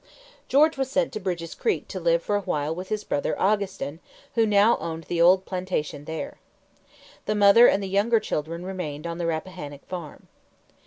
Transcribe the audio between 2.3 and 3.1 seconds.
a while with his